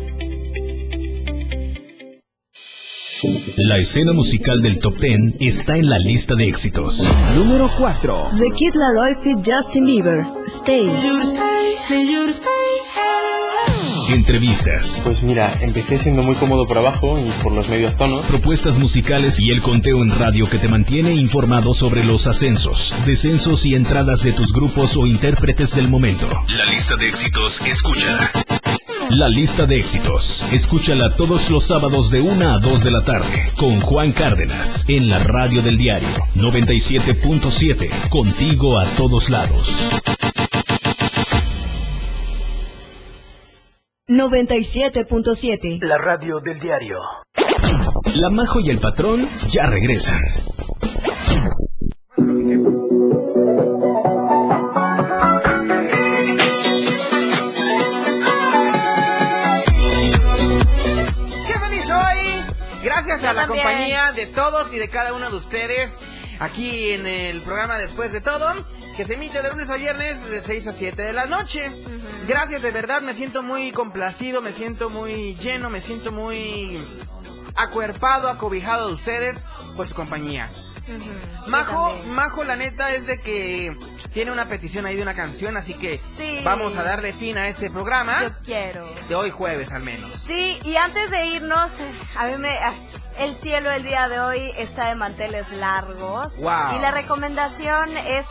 [3.57, 7.07] La escena musical del Top 10 está en la lista de éxitos.
[7.35, 8.31] Número 4.
[8.35, 10.25] The Kid Laroi fit Justin Bieber.
[10.47, 10.89] Stay.
[14.09, 18.21] Entrevistas, Pues mira, empecé siendo muy cómodo por abajo y por los medios tonos.
[18.25, 23.65] propuestas musicales y el conteo en radio que te mantiene informado sobre los ascensos, descensos
[23.65, 26.27] y entradas de tus grupos o intérpretes del momento.
[26.49, 28.31] La lista de éxitos, escúchala.
[29.09, 33.45] La lista de éxitos, escúchala todos los sábados de 1 a 2 de la tarde
[33.55, 39.75] con Juan Cárdenas en la radio del diario 97.7, contigo a todos lados.
[44.07, 45.79] 97.7.
[45.81, 46.99] La radio del diario.
[48.13, 50.21] La Majo y el Patrón ya regresan.
[61.47, 62.83] ¡Qué feliz soy!
[62.83, 65.97] Gracias a la compañía de todos y de cada uno de ustedes
[66.39, 68.65] aquí en el programa Después de Todo,
[68.95, 71.71] que se emite de lunes a viernes de 6 a 7 de la noche.
[72.27, 76.77] Gracias, de verdad, me siento muy complacido, me siento muy lleno, me siento muy
[77.55, 80.49] acuerpado, acobijado de ustedes por su compañía.
[81.47, 83.75] Majo, Majo, la neta es de que
[84.13, 86.39] tiene una petición ahí de una canción, así que Sí.
[86.43, 88.21] vamos a darle fin a este programa.
[88.23, 88.93] Yo quiero.
[89.07, 90.11] De hoy jueves al menos.
[90.13, 91.71] Sí, y antes de irnos,
[92.17, 92.57] a mí me...
[92.57, 92.73] ah,
[93.17, 96.35] El cielo el día de hoy está de manteles largos.
[96.37, 96.75] Wow.
[96.75, 98.25] Y la recomendación es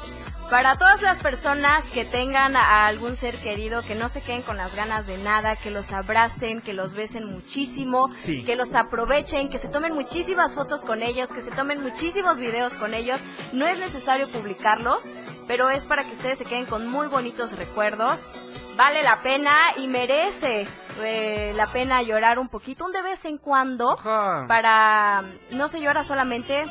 [0.51, 4.57] para todas las personas que tengan a algún ser querido, que no se queden con
[4.57, 8.45] las ganas de nada, que los abracen, que los besen muchísimo, Sí.
[8.45, 12.77] que los aprovechen, que se tomen muchísimas fotos con ellos, que se tomen muchísimos videos
[12.77, 13.21] con ellos.
[13.53, 15.03] No es necesario publicarlos,
[15.49, 18.21] pero es para que ustedes se queden con muy bonitos recuerdos.
[18.77, 20.67] Vale la pena y merece
[21.01, 23.97] eh, la pena llorar un poquito, un de vez en cuando,
[24.49, 26.65] para no se llora solamente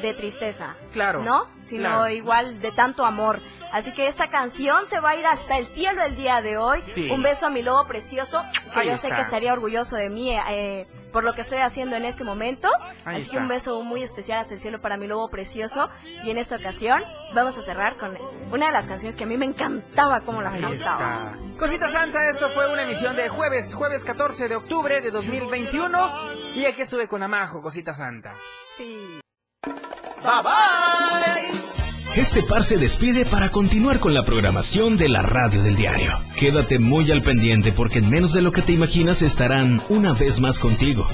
[0.00, 1.46] de tristeza, Claro, ¿no?
[1.62, 2.08] Sino claro.
[2.08, 3.40] igual de tanto amor.
[3.72, 6.82] Así que esta canción se va a ir hasta el cielo el día de hoy.
[6.94, 7.08] Sí.
[7.10, 8.42] Un beso a mi lobo precioso,
[8.74, 9.16] que Ahí yo sé está.
[9.16, 12.68] que estaría orgulloso de mí eh, por lo que estoy haciendo en este momento.
[13.04, 13.42] Ahí Así que está.
[13.42, 15.88] un beso muy especial hasta el cielo para mi lobo precioso.
[16.24, 17.00] Y en esta ocasión
[17.32, 18.16] vamos a cerrar con
[18.50, 21.34] una de las canciones que a mí me encantaba como las Ahí cantaba.
[21.36, 21.58] está.
[21.58, 26.10] Cosita Santa, esto fue una emisión de jueves, jueves 14 de octubre de 2021.
[26.56, 28.34] Y aquí estuve con Amajo, Cosita Santa.
[28.76, 29.20] Sí.
[29.66, 32.20] Bye bye.
[32.20, 36.12] Este par se despide para continuar con la programación de la radio del diario.
[36.36, 40.40] Quédate muy al pendiente porque en menos de lo que te imaginas estarán una vez
[40.40, 41.06] más contigo.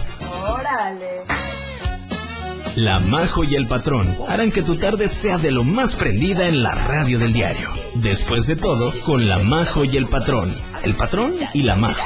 [0.48, 1.22] Órale.
[2.76, 6.62] La Majo y el Patrón harán que tu tarde sea de lo más prendida en
[6.62, 7.70] la radio del diario.
[7.94, 10.54] Después de todo, con la Majo y el Patrón.
[10.82, 12.02] El Patrón y la Majo.